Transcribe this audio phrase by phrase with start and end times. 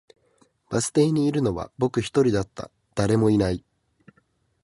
[0.71, 3.63] バス停にいるのは僕一人だった、誰もいない